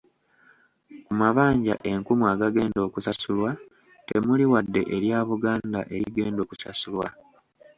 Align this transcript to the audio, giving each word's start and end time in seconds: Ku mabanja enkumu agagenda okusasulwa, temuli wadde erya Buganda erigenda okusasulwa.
Ku 1.05 1.11
mabanja 1.21 1.73
enkumu 1.91 2.23
agagenda 2.33 2.79
okusasulwa, 2.87 3.51
temuli 4.07 4.45
wadde 4.51 4.81
erya 4.95 5.19
Buganda 5.29 5.79
erigenda 5.95 6.39
okusasulwa. 6.41 7.07